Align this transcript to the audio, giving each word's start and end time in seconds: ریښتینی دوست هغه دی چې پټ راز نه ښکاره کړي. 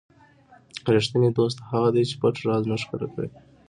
ریښتینی 0.95 1.29
دوست 1.37 1.57
هغه 1.69 1.89
دی 1.95 2.03
چې 2.09 2.15
پټ 2.21 2.35
راز 2.47 2.63
نه 2.71 2.75
ښکاره 2.83 3.07
کړي. 3.13 3.29